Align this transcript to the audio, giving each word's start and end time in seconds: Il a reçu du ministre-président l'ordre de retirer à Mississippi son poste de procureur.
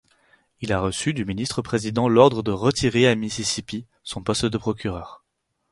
Il 0.61 0.73
a 0.73 0.79
reçu 0.81 1.13
du 1.13 1.25
ministre-président 1.25 2.07
l'ordre 2.09 2.41
de 2.41 2.49
retirer 2.51 3.07
à 3.07 3.13
Mississippi 3.13 3.85
son 4.01 4.23
poste 4.23 4.47
de 4.47 4.57
procureur. 4.57 5.23